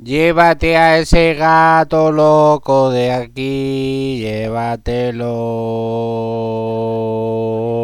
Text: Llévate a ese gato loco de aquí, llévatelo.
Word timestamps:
Llévate 0.00 0.76
a 0.76 0.98
ese 0.98 1.34
gato 1.34 2.12
loco 2.12 2.90
de 2.90 3.10
aquí, 3.10 4.20
llévatelo. 4.20 5.26